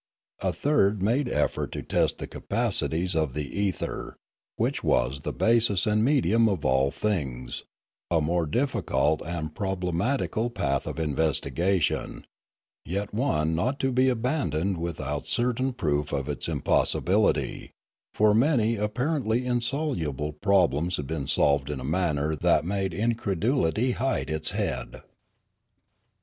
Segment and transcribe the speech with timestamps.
[0.41, 4.13] A third made effort to test the capacities of the ether,
[4.59, 7.65] Fialume 87 which was the basis and medium of all things,
[8.09, 12.25] a more difficult and problematical path of investigation,
[12.83, 17.69] yet one not to be abandoned without certain proof of its impossibility;
[18.15, 24.31] for many apparently insoluble problems had been solved in a manner that made incredulity hide
[24.31, 25.03] its head.